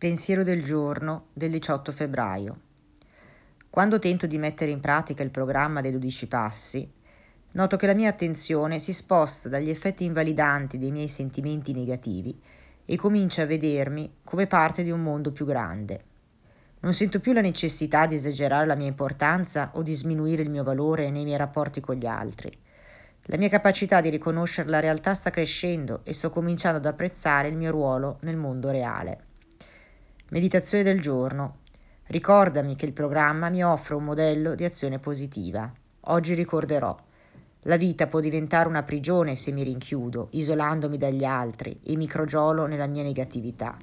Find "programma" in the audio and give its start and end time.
5.28-5.82, 32.92-33.48